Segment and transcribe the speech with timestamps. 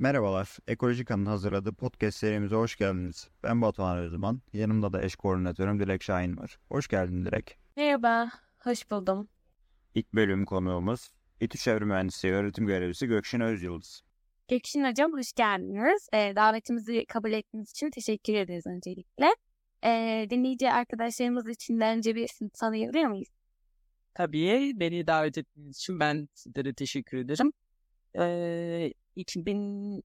[0.00, 3.28] Merhabalar, Ekolojika'nın hazırladığı podcast serimize hoş geldiniz.
[3.42, 6.58] Ben Batuhan Özman, yanımda da eş koordinatörüm Dilek Şahin var.
[6.68, 7.58] Hoş geldin Dilek.
[7.76, 9.28] Merhaba, hoş buldum.
[9.94, 11.10] İlk bölüm konuğumuz
[11.40, 14.02] İTÜ Çevre Mühendisliği öğretim görevlisi Gökşin Özyıldız.
[14.48, 16.08] Gökşin Hocam hoş geldiniz.
[16.12, 19.26] E, davetimizi kabul ettiğiniz için teşekkür ederiz öncelikle.
[19.84, 23.28] E, dinleyici arkadaşlarımız için de önce bir tanıyabilir miyiz?
[24.14, 27.52] Tabii beni davet ettiğiniz için ben sizlere teşekkür ederim.
[28.18, 30.02] Ee, 2007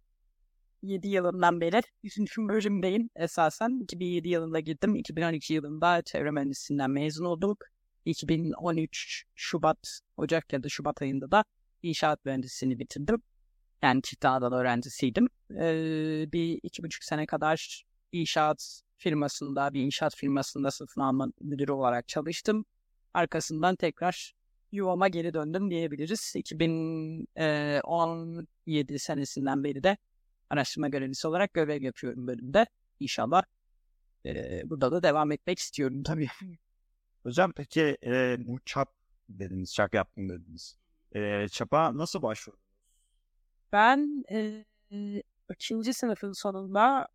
[1.08, 2.38] yılından beri 3.
[2.38, 3.80] bölümdeyim esasen.
[3.84, 4.96] 2007 yılında girdim.
[4.96, 7.64] 2012 yılında çevre mühendisliğinden mezun olduk.
[8.06, 11.44] 2013 Şubat, Ocak ya da Şubat ayında da
[11.84, 13.22] inşaat mühendisliğini bitirdim.
[13.82, 15.28] Yani çift anadan öğrencisiydim.
[15.52, 22.08] Ee, bir iki buçuk sene kadar inşaat firmasında, bir inşaat firmasında satın alma müdürü olarak
[22.08, 22.66] çalıştım.
[23.14, 24.34] Arkasından tekrar
[24.72, 26.34] yuvama geri döndüm diyebiliriz.
[28.66, 29.98] 2017 senesinden beri de
[30.50, 32.66] araştırma görevlisi olarak görev yapıyorum bölümde.
[33.00, 33.44] İnşallah
[34.26, 36.28] e, burada da devam etmek istiyorum tabii.
[37.24, 38.94] Hocam peki e, bu çap
[39.30, 40.78] dediniz, çap yaptım dediniz.
[41.16, 42.66] E, çapa nasıl başvurdunuz?
[43.72, 44.64] Ben e,
[45.54, 47.08] ikinci sınıfın sonunda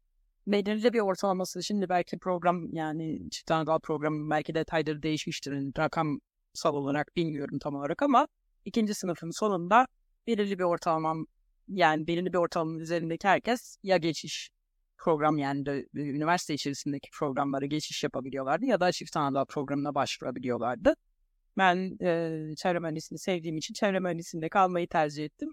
[0.46, 5.52] belirli bir ortalaması şimdi belki program yani çift anadal programı belki detayları değişmiştir.
[5.52, 8.28] Yani rakamsal olarak bilmiyorum tam olarak ama
[8.64, 9.86] ikinci sınıfın sonunda
[10.26, 11.26] belirli bir ortalamam
[11.70, 14.50] yani belirli bir ortalamanın üzerindeki herkes ya geçiş
[14.98, 20.94] program yani de üniversite içerisindeki programlara geçiş yapabiliyorlardı ya da çift anadal programına başvurabiliyorlardı.
[21.58, 25.52] Ben e, çevre mühendisliğini sevdiğim için çevre mühendisliğinde kalmayı tercih ettim.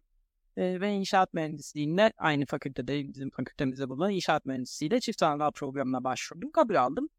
[0.58, 6.52] E, ve inşaat mühendisliğinde aynı fakültede bizim fakültemizde bulunan inşaat mühendisliğiyle çift anadal programına başvurdum.
[6.52, 7.10] Kabul aldım.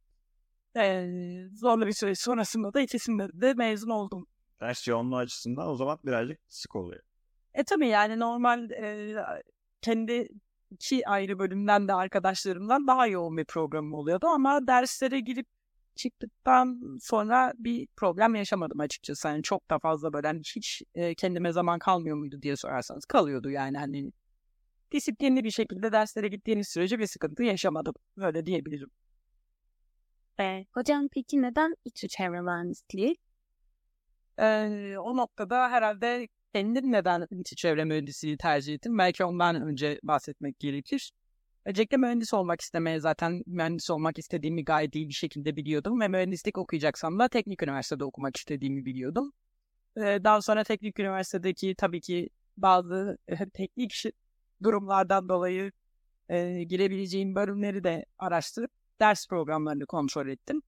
[0.76, 1.06] E,
[1.52, 4.26] zorlu bir süre sonrasında da ikisinde de mezun oldum.
[4.60, 7.02] Ders yoğunluğu açısından o zaman birazcık sık oluyor.
[7.58, 9.14] E tabii yani normal e,
[9.82, 10.28] kendi
[10.70, 15.46] iki ayrı bölümden de arkadaşlarımdan daha yoğun bir programım oluyordu ama derslere girip
[15.96, 19.28] çıktıktan sonra bir problem yaşamadım açıkçası.
[19.28, 23.50] Yani çok da fazla böyle hani hiç e, kendime zaman kalmıyor muydu diye sorarsanız kalıyordu
[23.50, 24.12] yani hani
[24.92, 27.94] disiplinli bir şekilde derslere gittiğiniz sürece bir sıkıntı yaşamadım.
[28.16, 28.90] Böyle diyebilirim.
[30.40, 33.16] E, hocam peki neden İTÜ Çevre Mühendisliği?
[34.40, 38.98] Ee, o noktada herhalde kendim neden İTÜ Çevre Mühendisliği tercih ettim?
[38.98, 41.12] Belki ondan önce bahsetmek gerekir.
[41.64, 46.58] Öncelikle mühendis olmak istemeye zaten mühendis olmak istediğimi gayet iyi bir şekilde biliyordum ve mühendislik
[46.58, 49.32] okuyacaksam da teknik üniversitede okumak istediğimi biliyordum.
[49.96, 54.02] Ee, daha sonra teknik üniversitedeki tabii ki bazı e, teknik
[54.62, 55.72] durumlardan dolayı
[56.28, 58.70] e, girebileceğim bölümleri de araştırıp
[59.00, 60.62] ders programlarını kontrol ettim.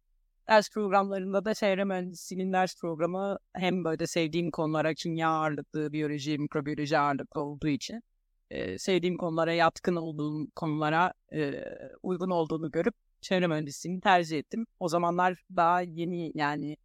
[0.50, 6.98] Ders programlarında da çevre mühendisliğinin ders programı hem böyle sevdiğim konulara kimya ağırlıklı, biyoloji, mikrobiyoloji
[6.98, 8.02] ağırlıklı olduğu için
[8.50, 11.64] e, sevdiğim konulara yatkın olduğum konulara e,
[12.02, 14.66] uygun olduğunu görüp çevre mühendisliğini tercih ettim.
[14.80, 16.76] O zamanlar daha yeni yani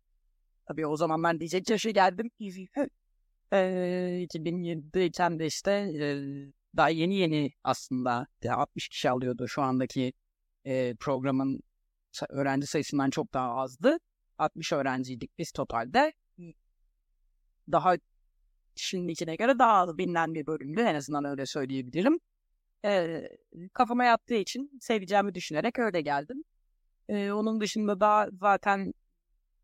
[0.66, 2.32] tabii o zamanlar diyecek yaşa geldim.
[2.40, 3.58] e,
[4.34, 6.06] 2007'deyken de işte e,
[6.78, 10.14] daha yeni yeni aslında 60 kişi alıyordu şu andaki
[10.66, 11.62] e, programın
[12.30, 13.98] öğrenci sayısından çok daha azdı.
[14.38, 16.14] 60 öğrenciydik biz totalde.
[17.72, 17.96] Daha
[18.76, 20.82] şimdikine göre daha az bilinen bir bölümdü.
[20.82, 22.20] En azından öyle söyleyebilirim.
[22.86, 23.30] Ee,
[23.74, 26.44] kafama yattığı için seveceğimi düşünerek öyle geldim.
[27.10, 28.94] Ee, onun dışında da zaten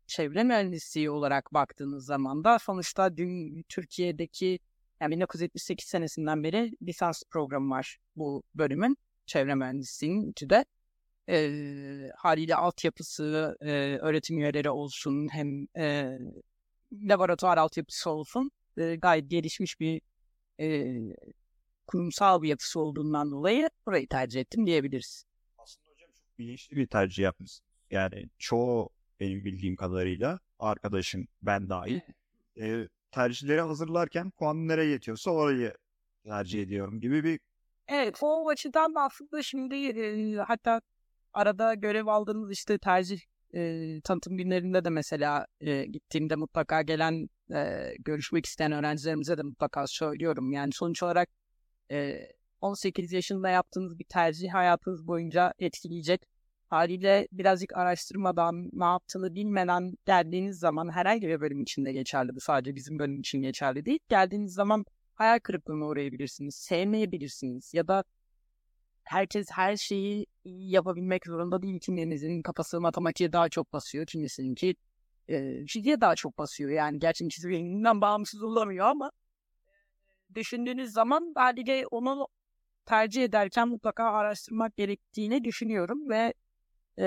[0.06, 4.58] çevre mühendisliği olarak baktığınız zaman da sonuçta dün Türkiye'deki
[5.00, 8.96] yani 1978 senesinden beri lisans programı var bu bölümün.
[9.26, 10.64] Çevre mühendisliğinin içinde.
[11.28, 16.18] E, haliyle altyapısı, e, öğretim üyeleri olsun hem e,
[16.92, 20.00] laboratuvar altyapısı olsun e, gayet gelişmiş bir
[20.60, 20.96] e,
[21.86, 25.24] kurumsal bir yapısı olduğundan dolayı burayı tercih ettim diyebiliriz.
[25.58, 27.64] Aslında hocam çok bilinçli bir tercih yapmışsın.
[27.90, 28.90] Yani çoğu
[29.20, 32.00] benim bildiğim kadarıyla arkadaşım ben dahil
[32.60, 35.74] e, tercihleri hazırlarken puan nereye yetiyorsa orayı
[36.24, 37.40] tercih ediyorum gibi bir
[37.88, 40.80] Evet o açıdan da aslında şimdi e, hatta
[41.32, 43.20] arada görev aldığınız işte tercih
[43.54, 49.86] e, tanıtım günlerinde de mesela e, gittiğimde mutlaka gelen e, görüşmek isteyen öğrencilerimize de mutlaka
[49.86, 50.52] söylüyorum.
[50.52, 51.28] Yani sonuç olarak
[51.90, 52.28] e,
[52.60, 56.22] 18 yaşında yaptığınız bir tercih hayatınız boyunca etkileyecek.
[56.68, 62.34] Haliyle birazcık araştırmadan, ne yaptığını bilmeden geldiğiniz zaman herhangi bir bölüm içinde geçerli.
[62.34, 63.98] Bu sadece bizim bölüm için geçerli değil.
[64.08, 64.84] Geldiğiniz zaman
[65.14, 68.04] hayal kırıklığına uğrayabilirsiniz, sevmeyebilirsiniz ya da
[69.04, 71.80] herkes her şeyi yapabilmek zorunda değil.
[71.80, 74.74] Kiminizin kafası matematiğe daha çok basıyor, kimisininki
[75.28, 76.70] e, fiziğe daha çok basıyor.
[76.70, 79.10] Yani gerçi çizginden bağımsız olamıyor ama
[80.34, 82.28] düşündüğünüz zaman haliyle onu
[82.86, 86.34] tercih ederken mutlaka araştırmak gerektiğini düşünüyorum ve
[86.98, 87.06] e,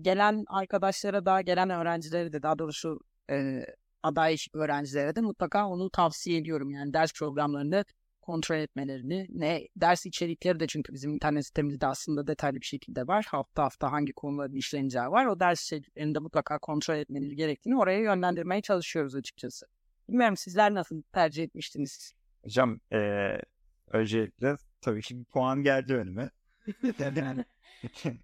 [0.00, 3.00] gelen arkadaşlara da gelen öğrencilere de daha doğrusu
[3.30, 3.66] e,
[4.02, 6.70] aday öğrencilere de mutlaka onu tavsiye ediyorum.
[6.70, 7.84] Yani ders programlarını
[8.20, 13.26] kontrol etmelerini, ne ders içerikleri de çünkü bizim internet sitemizde aslında detaylı bir şekilde var.
[13.30, 15.26] Hafta hafta hangi konuların işleneceği var.
[15.26, 19.66] O ders içeriklerini de mutlaka kontrol etmeleri gerektiğini oraya yönlendirmeye çalışıyoruz açıkçası.
[20.08, 22.12] Bilmiyorum sizler nasıl tercih etmiştiniz?
[22.44, 23.38] Hocam ee,
[23.86, 26.30] öncelikle tabii ki bir puan geldi önüme.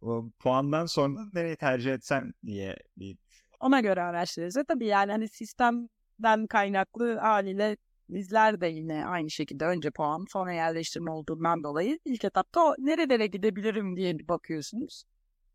[0.00, 3.18] o puandan sonra nereyi tercih etsem diye bir
[3.60, 4.58] Ona göre araştırırız.
[4.68, 7.76] Tabii yani hani sistemden kaynaklı haliyle
[8.14, 13.26] bizler de yine aynı şekilde önce puan sonra yerleştirme olduğundan dolayı ilk etapta o nerelere
[13.26, 15.04] gidebilirim diye bir bakıyorsunuz.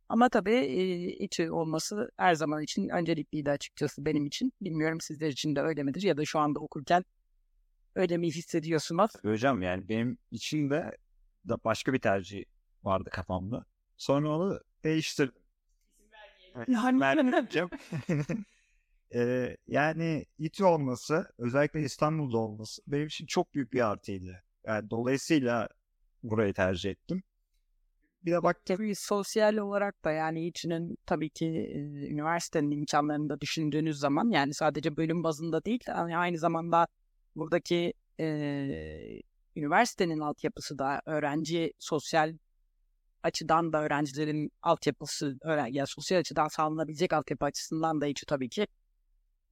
[0.10, 4.54] Ama tabii e, içi olması her zaman için öncelikliydi açıkçası benim için.
[4.62, 7.04] Bilmiyorum sizler için de öyle midir ya da şu anda okurken
[7.96, 9.12] öyle mi hissediyorsunuz?
[9.22, 10.98] Hocam yani benim için de
[11.50, 12.44] da başka bir tercih
[12.84, 13.66] vardı kafamda.
[13.98, 15.42] Sonra onu değiştirdim.
[16.68, 17.70] Yani- Vermeyeceğim.
[19.14, 24.44] Ee, yani İTÜ olması, özellikle İstanbul'da olması benim için çok büyük bir artıydı.
[24.66, 25.70] Yani dolayısıyla
[26.24, 27.24] burayı tercih ettim.
[28.26, 33.42] Bir de bak Tabii sosyal olarak da yani içinin tabii ki e, üniversitenin imkanlarını da
[33.42, 36.88] düşündüğünüz zaman yani sadece bölüm bazında değil yani aynı zamanda
[37.36, 38.26] buradaki e,
[39.56, 42.34] üniversitenin altyapısı da öğrenci sosyal
[43.24, 48.68] açıdan da öğrencilerin altyapısı öğren yani sosyal açıdan sağlanabilecek altyapı açısından da içi tabii ki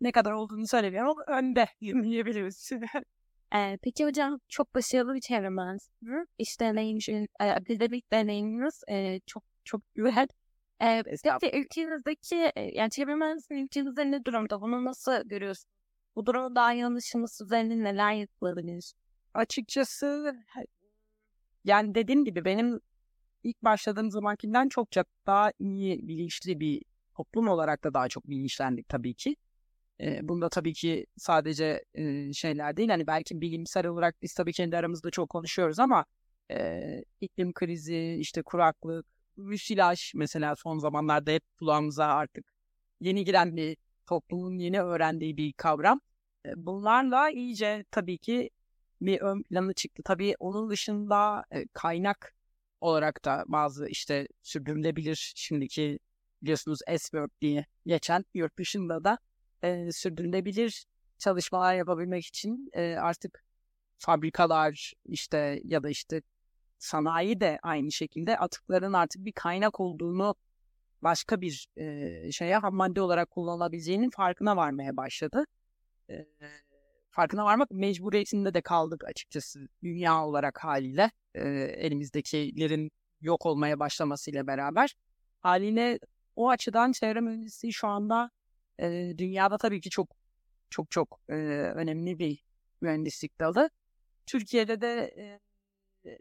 [0.01, 2.71] ne kadar olduğunu söylemiyorum ama önde diyebiliriz.
[3.55, 6.25] Ee, peki hocam çok başarılı bir çevre mühendisliği.
[6.37, 10.27] İş deneyim, e, akademik deneyiminiz e, çok çok güzel.
[10.81, 11.03] E,
[11.41, 14.61] peki ülkenizdeki e, yani çevre mühendisliği ülkenizde ne durumda?
[14.61, 15.73] Bunu nasıl görüyorsunuz?
[16.15, 18.93] Bu durumun daha iyi anlaşılması üzerine neler yapılabilir?
[19.33, 20.35] Açıkçası
[21.63, 22.79] yani dediğim gibi benim
[23.43, 26.81] ilk başladığım zamankinden çok çok daha iyi bilinçli bir
[27.15, 29.35] toplum olarak da daha çok bilinçlendik tabii ki.
[29.99, 31.83] Bunda tabii ki sadece
[32.33, 36.05] şeyler değil hani belki bilimsel olarak biz tabii kendi aramızda çok konuşuyoruz ama
[36.51, 39.05] e, iklim krizi işte kuraklık,
[39.37, 42.53] müsilaj mesela son zamanlarda hep kulağımıza artık
[43.01, 46.01] yeni giren bir toplumun yeni öğrendiği bir kavram.
[46.45, 48.49] E, bunlarla iyice tabii ki
[49.01, 50.03] bir ön planı çıktı.
[50.05, 52.35] Tabii onun dışında e, kaynak
[52.81, 55.99] olarak da bazı işte sürdürülebilir şimdiki
[56.41, 59.17] biliyorsunuz S-Word diye geçen yurt dışında da
[59.63, 60.85] e, sürdürülebilir
[61.17, 63.43] çalışmalar yapabilmek için e, artık
[63.97, 66.21] fabrikalar işte ya da işte
[66.79, 70.35] sanayi de aynı şekilde atıkların artık bir kaynak olduğunu
[71.01, 75.45] başka bir e, şeye ham madde olarak kullanılabileceğinin farkına varmaya başladı.
[76.09, 76.25] E,
[77.09, 84.95] farkına varmak mecburiyetinde de kaldık açıkçası dünya olarak haliyle e, elimizdekilerin yok olmaya başlamasıyla beraber.
[85.41, 85.99] Haliyle
[86.35, 88.31] o açıdan çevre mühendisliği şu anda
[88.79, 90.09] e, dünyada tabii ki çok
[90.69, 91.33] çok çok e,
[91.75, 92.43] önemli bir
[92.81, 93.69] mühendislik dalı.
[94.25, 95.13] Türkiye'de de
[96.05, 96.19] e,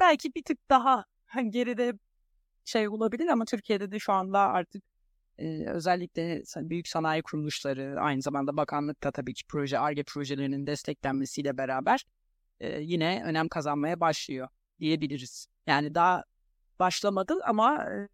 [0.00, 1.04] belki bir tık daha
[1.48, 1.92] geride
[2.64, 4.82] şey olabilir ama Türkiye'de de şu anda artık
[5.38, 12.04] e, özellikle büyük sanayi kuruluşları aynı zamanda bakanlıkta tabii ki proje ARGE projelerinin desteklenmesiyle beraber
[12.60, 14.48] e, yine önem kazanmaya başlıyor
[14.80, 15.46] diyebiliriz.
[15.66, 16.24] Yani daha
[16.78, 18.08] başlamadı ama e,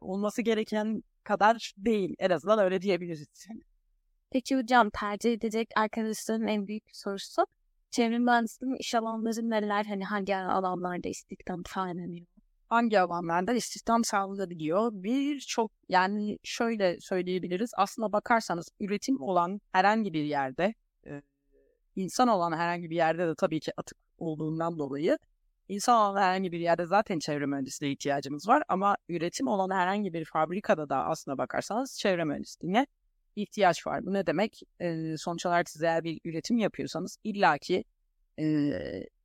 [0.00, 2.14] olması gereken kadar değil.
[2.18, 3.46] En azından öyle diyebiliriz.
[4.30, 7.46] Peki hocam tercih edecek arkadaşların en büyük sorusu
[7.90, 9.84] çevre mühendisliğinin iş alanları neler?
[9.84, 12.26] Hani hangi alanlarda istihdam sağlanıyor?
[12.68, 14.90] Hangi alanlarda istihdam sağlanabiliyor?
[14.92, 17.70] Birçok yani şöyle söyleyebiliriz.
[17.76, 20.74] Aslına bakarsanız üretim olan herhangi bir yerde
[21.96, 25.18] insan olan herhangi bir yerde de tabii ki atık olduğundan dolayı
[25.68, 30.24] insan olan herhangi bir yerde zaten çevre mühendisliğine ihtiyacımız var ama üretim olan herhangi bir
[30.24, 32.86] fabrikada da aslına bakarsanız çevre mühendisliğine
[33.36, 34.06] ihtiyaç var.
[34.06, 34.60] Bu ne demek?
[34.80, 37.84] Ee, sonuç olarak siz eğer bir üretim yapıyorsanız illaki
[38.38, 38.44] e,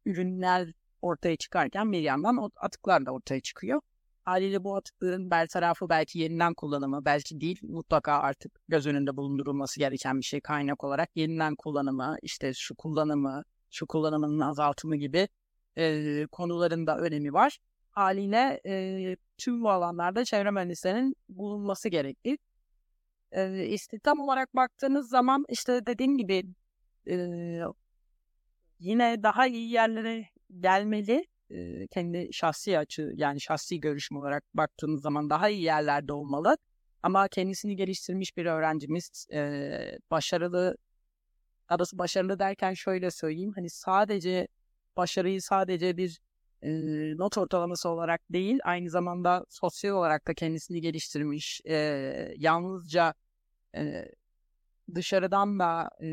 [0.05, 3.81] ürünler ortaya çıkarken bir yandan atıklar da ortaya çıkıyor.
[4.23, 10.17] Haliyle bu atıkların bertarafı belki yeniden kullanımı, belki değil mutlaka artık göz önünde bulundurulması gereken
[10.17, 15.27] bir şey kaynak olarak yeniden kullanımı, işte şu kullanımı, şu kullanımının azaltımı gibi
[15.77, 17.59] e, konuların da önemi var.
[17.91, 22.37] Haliyle e, tüm bu alanlarda çevre mühendislerinin bulunması gerekli.
[23.31, 26.43] E, istihdam olarak baktığınız zaman işte dediğim gibi
[27.07, 27.15] e,
[28.79, 30.25] yine daha iyi yerlere
[30.59, 31.25] gelmeli.
[31.49, 36.57] E, kendi şahsi açı yani şahsi görüşüm olarak baktığınız zaman daha iyi yerlerde olmalı.
[37.03, 40.77] Ama kendisini geliştirmiş bir öğrencimiz e, başarılı
[41.67, 44.47] arası başarılı derken şöyle söyleyeyim hani sadece
[44.99, 46.19] başarıyı sadece bir
[46.61, 46.69] e,
[47.17, 51.75] not ortalaması olarak değil aynı zamanda sosyal olarak da kendisini geliştirmiş e,
[52.37, 53.13] yalnızca
[53.75, 54.11] e,
[54.95, 56.09] dışarıdan da e,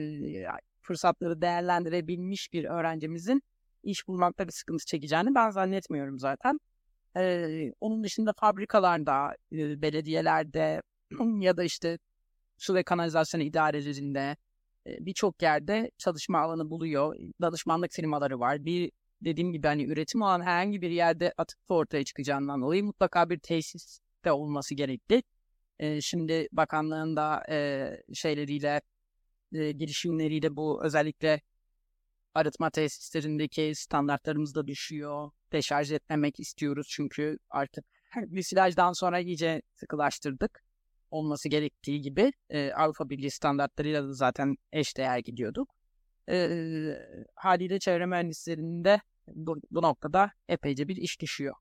[0.81, 3.43] fırsatları değerlendirebilmiş bir öğrencimizin
[3.83, 6.61] iş bulmakta bir sıkıntı çekeceğini ben zannetmiyorum zaten.
[7.17, 10.83] Ee, onun dışında fabrikalarda, e, belediyelerde
[11.41, 11.99] ya da işte
[12.59, 14.37] su ve kanalizasyon idarelerinde
[14.87, 17.17] birçok yerde çalışma alanı buluyor.
[17.41, 18.65] Danışmanlık firmaları var.
[18.65, 23.39] Bir dediğim gibi hani üretim olan herhangi bir yerde atık ortaya çıkacağından dolayı mutlaka bir
[23.39, 25.23] tesis de olması gerekli.
[25.79, 28.81] E, şimdi bakanlığın da e, şeyleriyle
[29.53, 31.41] e, girişimleriyle bu özellikle
[32.35, 35.31] arıtma tesislerindeki standartlarımız da düşüyor.
[35.53, 37.85] Deşarj etmemek istiyoruz çünkü artık
[38.17, 40.66] bir silajdan sonra iyice sıkılaştırdık.
[41.11, 45.75] Olması gerektiği gibi e, Avrupa Birliği standartlarıyla da zaten eşdeğer gidiyorduk.
[46.29, 46.49] E,
[47.35, 51.55] haliyle çevre mühendislerinde bu, bu noktada epeyce bir iş düşüyor.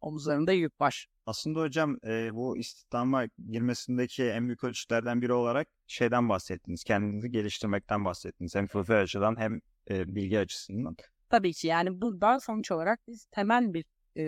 [0.00, 1.06] Omuzlarında yük var.
[1.26, 6.84] Aslında hocam e, bu istihdama girmesindeki en büyük ölçütlerden biri olarak şeyden bahsettiniz.
[6.84, 8.54] Kendinizi geliştirmekten bahsettiniz.
[8.54, 9.60] Hem fıkhi açıdan hem
[9.90, 10.96] e, bilgi açısından.
[11.28, 13.84] Tabii ki yani buradan sonuç olarak biz temel bir
[14.16, 14.22] e,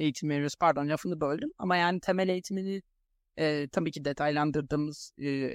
[0.00, 0.56] eğitim veriyoruz.
[0.60, 2.82] Pardon lafını böldüm ama yani temel eğitimini
[3.38, 5.50] e, tabii ki detaylandırdığımız e,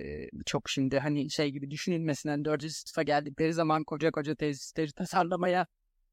[0.45, 5.67] çok şimdi hani şey gibi düşünülmesinden dördüncü sınıfa geldikleri zaman koca koca tesisleri tasarlamaya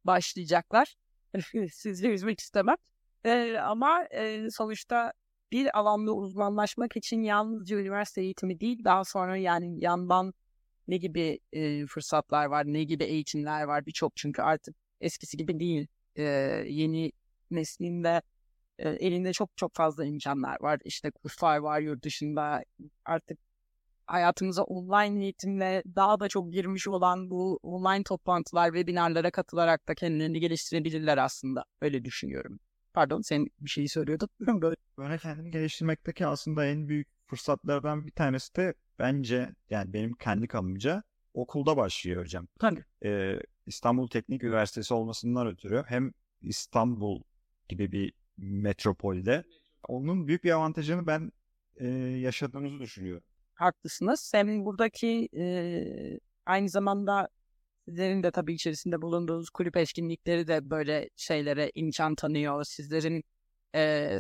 [0.05, 0.95] başlayacaklar.
[1.73, 2.77] Sizce üzmek istemem.
[3.25, 5.13] E, ama e, sonuçta
[5.53, 10.35] bir alanda uzmanlaşmak için yalnızca üniversite eğitimi değil daha sonra yani yandan
[10.89, 15.87] ne gibi e, fırsatlar var, ne gibi eğitimler var birçok çünkü artık eskisi gibi değil.
[16.17, 16.23] E,
[16.69, 17.13] yeni
[17.51, 18.23] neslinde
[18.79, 20.81] e, elinde çok çok fazla imkanlar var.
[20.85, 22.65] İşte kurslar var yurt dışında
[23.05, 23.39] artık
[24.07, 30.41] hayatımıza online eğitimle daha da çok girmiş olan bu online toplantılar, webinarlara katılarak da kendilerini
[30.41, 31.65] geliştirebilirler aslında.
[31.81, 32.61] Öyle düşünüyorum.
[32.93, 34.29] Pardon sen bir şeyi söylüyordun.
[34.41, 34.77] Böyle.
[34.99, 41.03] Böyle kendini geliştirmekteki aslında en büyük fırsatlardan bir tanesi de bence yani benim kendi kanımca
[41.35, 42.49] okulda başlıyor hocam.
[42.59, 42.85] Tabii.
[43.05, 47.23] Ee, İstanbul Teknik Üniversitesi olmasından ötürü hem İstanbul
[47.69, 49.45] gibi bir metropolde
[49.89, 51.33] onun büyük bir avantajını ben
[51.77, 53.25] e, yaşadığınızı düşünüyorum.
[53.55, 54.31] Haklısınız.
[54.35, 57.29] Hem buradaki e, aynı zamanda
[57.89, 62.65] sizlerin de tabii içerisinde bulunduğunuz kulüp etkinlikleri de böyle şeylere imkan tanıyor.
[62.65, 63.25] Sizlerin
[63.75, 64.19] e,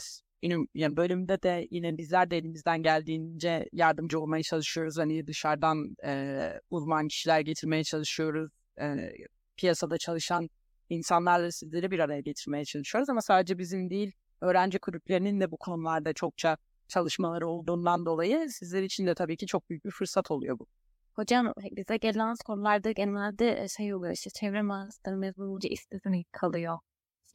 [0.75, 4.99] yani bölümde de yine bizler de elimizden geldiğince yardımcı olmaya çalışıyoruz.
[4.99, 8.50] Hani dışarıdan e, uzman kişiler getirmeye çalışıyoruz.
[8.80, 9.12] E,
[9.56, 10.50] piyasada çalışan
[10.88, 13.11] insanlarla sizleri bir araya getirmeye çalışıyoruz.
[13.11, 16.57] Ama sadece bizim değil, öğrenci kulüplerinin de bu konularda çokça
[16.88, 20.66] çalışmaları olduğundan dolayı sizler için de tabii ki çok büyük bir fırsat oluyor bu.
[21.14, 26.78] Hocam bize gelen sorularda genelde şey oluyor işte çevre mühendisleri mezun olunca işsizlik kalıyor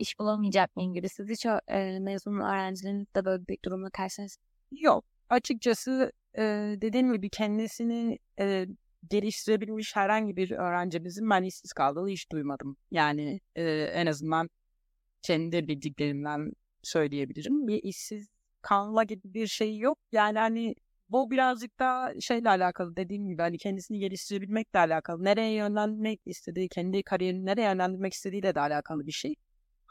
[0.01, 1.09] iş bulamayacak mıyım gibi.
[1.09, 4.37] Siz hiç e, mezun öğrencilerinizde böyle bir durumla karşılaştınız
[4.71, 5.05] Yok.
[5.29, 6.41] Açıkçası e,
[6.81, 8.67] dediğim gibi kendisini e,
[9.09, 12.77] geliştirebilmiş herhangi bir öğrencimizin ben işsiz kaldığını hiç duymadım.
[12.91, 14.49] Yani e, en azından
[15.21, 16.53] kendi bildiklerimden
[16.83, 17.67] söyleyebilirim.
[17.67, 18.27] Bir işsiz
[18.61, 19.99] kalma gibi bir şey yok.
[20.11, 20.75] Yani hani
[21.09, 25.23] bu birazcık da şeyle alakalı dediğim gibi hani kendisini geliştirebilmekle alakalı.
[25.23, 29.35] Nereye yönlendirmek istediği, kendi kariyerini nereye yönlendirmek istediğiyle de alakalı bir şey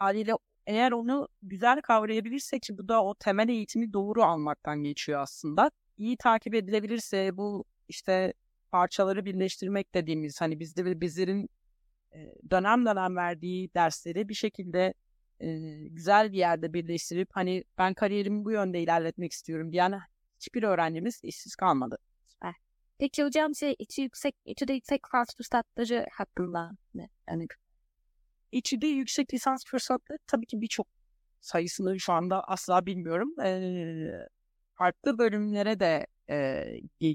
[0.01, 0.33] haliyle
[0.67, 5.71] eğer onu güzel kavrayabilirsek ki bu da o temel eğitimi doğru almaktan geçiyor aslında.
[5.99, 8.33] İyi takip edilebilirse bu işte
[8.71, 11.49] parçaları birleştirmek dediğimiz hani bizde bizlerin
[12.51, 14.95] dönem dönem verdiği dersleri bir şekilde
[15.41, 15.59] e,
[15.89, 20.01] güzel bir yerde birleştirip hani ben kariyerimi bu yönde ilerletmek istiyorum diyen
[20.37, 21.99] hiçbir öğrencimiz işsiz kalmadı.
[23.01, 27.09] Peki hocam şey içi yüksek, içi de yüksek faz fırsatları hakkında ne?
[27.29, 27.47] Yani
[28.53, 30.87] İçinde yüksek lisans fırsatları tabii ki birçok
[31.41, 33.41] sayısını şu anda asla bilmiyorum.
[33.45, 34.29] Ee,
[34.75, 36.65] farklı bölümlere de e,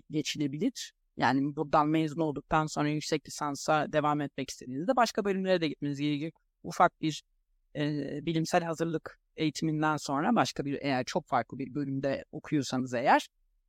[0.09, 0.93] geçilebilir.
[1.17, 6.31] Yani buradan mezun olduktan sonra yüksek lisansa devam etmek istediğinizde başka bölümlere de gitmeniz gerekiyor.
[6.63, 7.23] Ufak bir
[7.75, 7.81] e,
[8.25, 13.27] bilimsel hazırlık eğitiminden sonra başka bir eğer çok farklı bir bölümde okuyorsanız eğer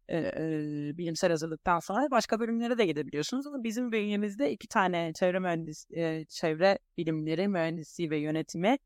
[0.09, 3.47] e, e, bilimsel hazırlıktan sonra başka bölümlere de gidebiliyorsunuz.
[3.47, 8.79] Ama bizim bünyemizde iki tane çevre mühendis, e, çevre bilimleri, mühendisliği ve yönetimi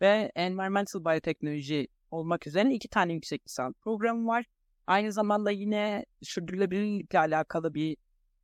[0.00, 4.44] ve environmental biyoteknoloji olmak üzere iki tane yüksek lisans programı var.
[4.86, 7.96] Aynı zamanda yine sürdürülebilirlikle alakalı bir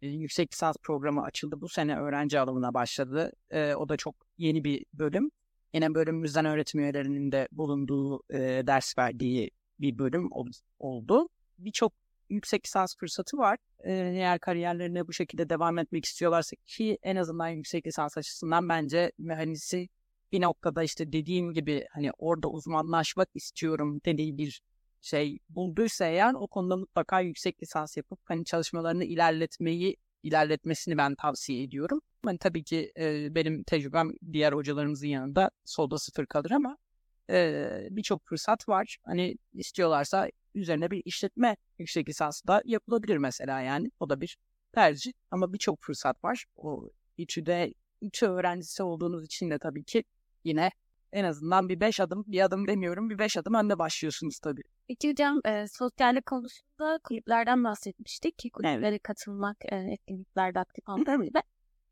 [0.08, 1.60] yüksek lisans programı açıldı.
[1.60, 3.32] Bu sene öğrenci alımına başladı.
[3.50, 5.30] E, o da çok yeni bir bölüm.
[5.74, 10.30] Yine bölümümüzden öğretim üyelerinin de bulunduğu e, ders verdiği bir bölüm
[10.78, 11.28] oldu.
[11.58, 11.92] Birçok
[12.30, 13.58] yüksek lisans fırsatı var.
[13.84, 19.88] eğer kariyerlerine bu şekilde devam etmek istiyorlarsa ki en azından yüksek lisans açısından bence mühendisi
[20.32, 24.62] bir noktada işte dediğim gibi hani orada uzmanlaşmak istiyorum dediği bir
[25.04, 31.62] şey bulduysa eğer o konuda mutlaka yüksek lisans yapıp hani çalışmalarını ilerletmeyi ilerletmesini ben tavsiye
[31.62, 32.00] ediyorum.
[32.26, 36.78] Yani tabii ki e, benim tecrübem diğer hocalarımızın yanında solda sıfır kalır ama
[37.30, 38.96] e, birçok fırsat var.
[39.02, 43.90] Hani istiyorlarsa üzerine bir işletme yüksek lisansı da yapılabilir mesela yani.
[44.00, 44.38] O da bir
[44.72, 46.44] tercih ama birçok fırsat var.
[46.56, 50.04] O İTÜ'de İTÜ öğrencisi olduğunuz için de tabii ki
[50.44, 50.70] yine
[51.14, 54.62] en azından bir beş adım, bir adım demiyorum, bir beş adım önde başlıyorsunuz tabii.
[54.88, 61.42] Peki hocam e, sosyallik konusunda kulüplerden bahsetmiştik ki kulüplere katılmak, e, etkinliklerde aktif olmak gibi.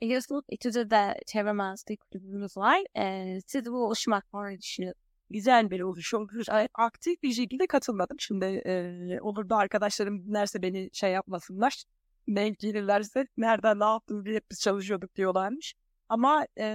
[0.01, 2.81] Biliyorsunuz İTÜ'de de çevre mühendisliği kulübümüz var.
[2.97, 5.03] E, siz bu oluşmak var düşünüyorsunuz.
[5.31, 6.27] Güzel bir oluşum.
[6.75, 8.21] Aktif bir şekilde katılmadım.
[8.21, 11.85] Şimdi e, olur da arkadaşlarım dinlerse beni şey yapmasınlar.
[12.29, 15.75] Denk gelirlerse nereden ne yaptın diye biz çalışıyorduk diyorlarmış.
[16.09, 16.67] Ama e,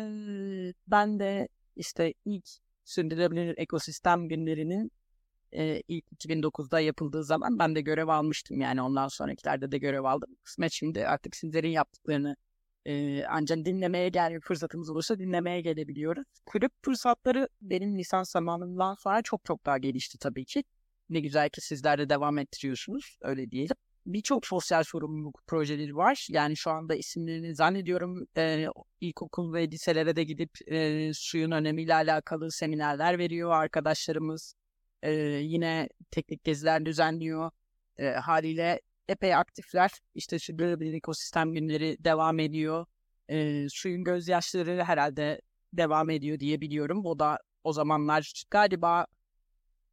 [0.87, 1.47] ben de
[1.77, 2.45] işte ilk
[2.83, 4.91] sürdürülebilir ekosistem günlerinin
[5.51, 8.61] e, ilk 2009'da yapıldığı zaman ben de görev almıştım.
[8.61, 10.35] Yani ondan sonrakilerde de görev aldım.
[10.43, 12.35] Kısmet şimdi artık sizlerin yaptıklarını
[12.85, 16.25] e, ancak dinlemeye gel fırsatımız olursa dinlemeye gelebiliyoruz.
[16.45, 20.63] Kulüp fırsatları benim lisans zamanımdan sonra çok çok daha gelişti tabii ki.
[21.09, 23.75] Ne güzel ki sizler de devam ettiriyorsunuz öyle diyelim.
[24.07, 26.27] Birçok sosyal sorumluluk projeleri var.
[26.29, 28.67] Yani şu anda isimlerini zannediyorum e,
[29.01, 34.53] ilkokul ve liselere de gidip e, suyun önemiyle alakalı seminerler veriyor arkadaşlarımız.
[35.03, 37.51] E, yine teknik geziler düzenliyor.
[37.97, 39.91] E, haliyle epey aktifler.
[40.15, 42.85] İşte sürdürülebilir ekosistem günleri devam ediyor.
[43.29, 45.41] E, suyun gözyaşları herhalde
[45.73, 47.05] devam ediyor diye biliyorum.
[47.05, 49.05] O da o zamanlar galiba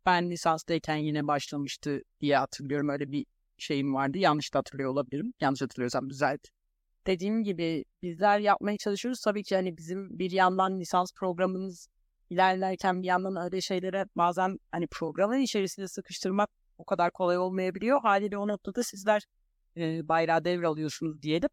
[0.07, 2.89] ben lisanstayken yine başlamıştı diye hatırlıyorum.
[2.89, 3.27] Öyle bir
[3.59, 4.19] şeyim vardı.
[4.19, 5.33] Yanlış da hatırlıyor olabilirim.
[5.41, 6.41] Yanlış hatırlıyorsam düzelt.
[7.07, 9.21] Dediğim gibi bizler yapmaya çalışıyoruz.
[9.21, 11.89] Tabii ki hani bizim bir yandan lisans programımız
[12.31, 18.01] ilerlerken bir yandan öyle şeylere bazen hani programın içerisinde sıkıştırmak o kadar kolay olmayabiliyor.
[18.01, 19.23] Haliyle o noktada sizler
[19.77, 21.49] e, bayrağı devralıyorsunuz diyelim.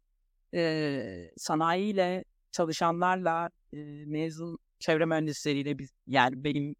[0.54, 6.74] E, sanayiyle, çalışanlarla, e, mezun çevre mühendisleriyle biz yani benim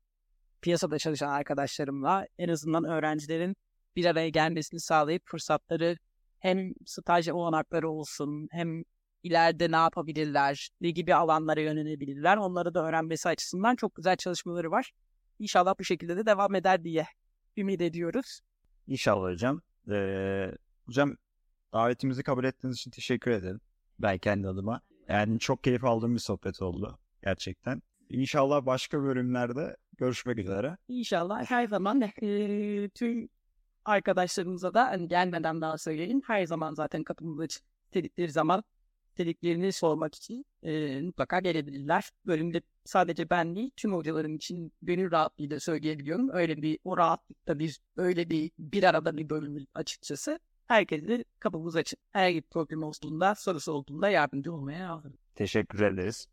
[0.60, 3.56] piyasada çalışan arkadaşlarımla en azından öğrencilerin
[3.96, 5.96] bir araya gelmesini sağlayıp fırsatları
[6.38, 8.84] hem staj olanakları olsun hem
[9.22, 14.92] ileride ne yapabilirler, ne gibi alanlara yönelebilirler onları da öğrenmesi açısından çok güzel çalışmaları var.
[15.38, 17.06] İnşallah bu şekilde de devam eder diye
[17.56, 18.40] ümit ediyoruz.
[18.86, 19.62] İnşallah hocam.
[19.90, 20.52] Ee,
[20.86, 21.16] hocam
[21.72, 23.60] davetimizi kabul ettiğiniz için teşekkür ederim.
[23.98, 24.80] Ben kendi adıma.
[25.08, 27.82] Yani çok keyif aldığım bir sohbet oldu gerçekten.
[28.10, 30.76] İnşallah başka bölümlerde görüşmek üzere.
[30.88, 33.28] İnşallah her zaman e, tüm
[33.84, 36.22] arkadaşlarımıza da hani gelmeden daha söyleyeyim.
[36.26, 37.62] Her zaman zaten kapımız açık.
[37.84, 38.64] İstedikleri zaman
[39.12, 42.10] istediklerini sormak için e, mutlaka gelebilirler.
[42.26, 46.30] Bölümde sadece ben değil tüm hocalarım için gönül rahatlığıyla söyleyebiliyorum.
[46.32, 50.38] Öyle bir o rahatlıkta bir öyle bir bir arada bir bölüm açıkçası.
[50.66, 51.98] Herkese kapımız açık.
[52.10, 55.18] Her bir problem olduğunda sorusu olduğunda yardımcı olmaya hazırım.
[55.34, 56.28] Teşekkür ederiz.